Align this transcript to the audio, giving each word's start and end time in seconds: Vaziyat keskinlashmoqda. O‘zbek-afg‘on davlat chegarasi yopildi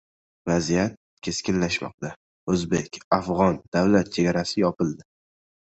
Vaziyat 0.51 0.95
keskinlashmoqda. 1.27 2.11
O‘zbek-afg‘on 2.55 3.63
davlat 3.79 4.13
chegarasi 4.19 4.61
yopildi 4.67 5.11